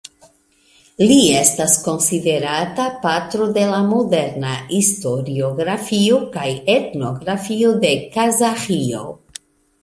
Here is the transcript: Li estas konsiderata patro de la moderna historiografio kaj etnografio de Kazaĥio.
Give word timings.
Li 1.09 1.17
estas 1.41 1.75
konsiderata 1.87 2.87
patro 3.03 3.47
de 3.57 3.65
la 3.73 3.81
moderna 3.91 4.55
historiografio 4.77 6.19
kaj 6.39 6.47
etnografio 6.79 7.77
de 7.85 7.93
Kazaĥio. 8.19 9.05